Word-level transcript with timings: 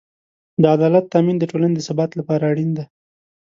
د 0.61 0.63
عدالت 0.75 1.05
تأمین 1.13 1.37
د 1.39 1.43
ټولنې 1.51 1.75
د 1.77 1.81
ثبات 1.87 2.11
لپاره 2.19 2.43
اړین 2.51 2.69
دی. 2.77 2.85